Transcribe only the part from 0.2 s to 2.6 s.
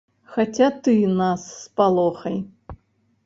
Хаця ты нас спалохай.